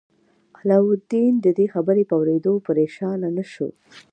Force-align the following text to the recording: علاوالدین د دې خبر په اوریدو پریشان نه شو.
علاوالدین 0.59 1.33
د 1.45 1.47
دې 1.57 1.65
خبر 1.73 1.95
په 2.09 2.13
اوریدو 2.19 2.53
پریشان 2.65 3.19
نه 3.37 3.43
شو. 3.51 3.69